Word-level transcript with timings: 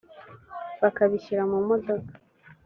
bakabishyira 0.81 1.41
mu 1.51 1.57
modoka 1.67 2.13